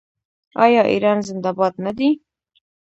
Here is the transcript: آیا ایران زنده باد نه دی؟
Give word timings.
آیا 0.65 0.81
ایران 0.91 1.19
زنده 1.27 1.51
باد 1.57 1.73
نه 1.85 1.91
دی؟ 1.97 2.09